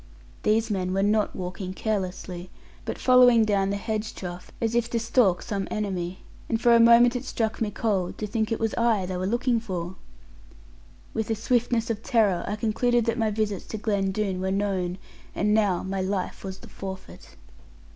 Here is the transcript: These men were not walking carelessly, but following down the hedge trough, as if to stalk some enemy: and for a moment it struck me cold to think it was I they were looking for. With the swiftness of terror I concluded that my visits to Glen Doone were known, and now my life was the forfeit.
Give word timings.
These 0.41 0.71
men 0.71 0.95
were 0.95 1.03
not 1.03 1.35
walking 1.35 1.75
carelessly, 1.75 2.49
but 2.85 2.97
following 2.97 3.45
down 3.45 3.69
the 3.69 3.77
hedge 3.77 4.15
trough, 4.15 4.49
as 4.59 4.73
if 4.73 4.89
to 4.89 4.99
stalk 4.99 5.43
some 5.43 5.67
enemy: 5.69 6.23
and 6.49 6.59
for 6.59 6.73
a 6.73 6.79
moment 6.79 7.15
it 7.15 7.23
struck 7.23 7.61
me 7.61 7.69
cold 7.69 8.17
to 8.17 8.25
think 8.25 8.51
it 8.51 8.59
was 8.59 8.73
I 8.79 9.05
they 9.05 9.15
were 9.15 9.27
looking 9.27 9.59
for. 9.59 9.97
With 11.13 11.27
the 11.27 11.35
swiftness 11.35 11.91
of 11.91 12.01
terror 12.01 12.43
I 12.47 12.55
concluded 12.55 13.05
that 13.05 13.19
my 13.19 13.29
visits 13.29 13.65
to 13.67 13.77
Glen 13.77 14.11
Doone 14.11 14.41
were 14.41 14.49
known, 14.49 14.97
and 15.35 15.53
now 15.53 15.83
my 15.83 16.01
life 16.01 16.43
was 16.43 16.57
the 16.57 16.67
forfeit. 16.69 17.35